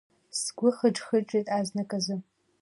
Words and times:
Сгәы 0.39 0.69
хыџ-хыџит 0.77 1.47
азнык 1.57 1.91
азы. 1.97 2.15